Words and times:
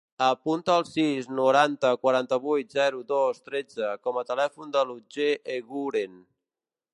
Apunta 0.25 0.75
el 0.83 0.87
sis, 0.91 1.27
noranta, 1.39 1.91
quaranta-vuit, 2.05 2.73
zero, 2.77 3.03
dos, 3.11 3.43
tretze 3.51 3.93
com 4.07 4.19
a 4.23 4.25
telèfon 4.31 4.75
de 4.77 4.83
l'Otger 4.89 5.29
Eguren. 5.59 6.19